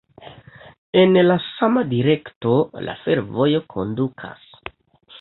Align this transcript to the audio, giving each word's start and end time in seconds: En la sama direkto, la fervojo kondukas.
En 1.01 1.13
la 1.27 1.35
sama 1.43 1.85
direkto, 1.93 2.57
la 2.89 2.99
fervojo 3.05 3.65
kondukas. 3.77 4.53